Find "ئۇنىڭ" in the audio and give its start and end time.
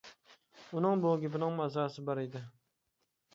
0.71-1.03